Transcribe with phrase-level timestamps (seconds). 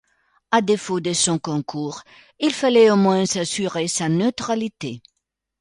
[0.49, 2.01] À défaut de son concours,
[2.39, 5.03] il fallait au moins s’assurer sa neutralité.